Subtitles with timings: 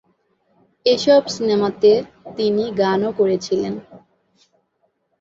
[0.85, 1.91] এসব সিনেমাতে
[2.37, 3.73] তিনি গানও করেছিলেন।